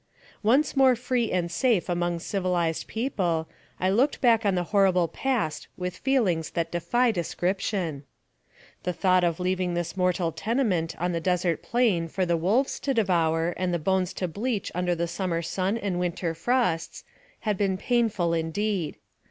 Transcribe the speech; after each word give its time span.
Once 0.41 0.75
more 0.75 0.95
free 0.95 1.31
and 1.31 1.51
safe 1.51 1.87
among 1.87 2.17
civilized 2.17 2.87
people, 2.87 3.47
I 3.79 3.91
looked 3.91 4.19
back 4.19 4.47
on 4.47 4.55
the 4.55 4.63
horrible 4.73 5.07
past 5.07 5.67
with 5.77 5.95
feelings 5.99 6.49
that 6.57 6.71
defy 6.71 7.11
description. 7.11 8.05
The 8.81 8.93
thought 8.93 9.23
of 9.23 9.39
leaving 9.39 9.75
this 9.75 9.95
mortal 9.95 10.31
tenement 10.31 10.99
on 10.99 11.11
the 11.11 11.21
desert 11.21 11.61
plain 11.61 12.07
for 12.07 12.25
the 12.25 12.35
wolves 12.35 12.79
to 12.79 12.95
devour, 12.95 13.53
and 13.57 13.71
the 13.71 13.77
bones 13.77 14.11
to 14.13 14.27
bleach 14.27 14.71
under 14.73 14.95
the 14.95 15.07
summer 15.07 15.43
sun 15.43 15.77
and 15.77 15.99
winter 15.99 16.33
frosts, 16.33 17.03
had 17.41 17.55
been 17.55 17.77
painful 17.77 18.33
indeed. 18.33 18.97